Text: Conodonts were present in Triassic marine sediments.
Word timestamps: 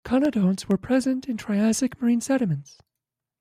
Conodonts 0.03 0.67
were 0.67 0.79
present 0.79 1.29
in 1.29 1.37
Triassic 1.37 2.01
marine 2.01 2.21
sediments. 2.21 2.79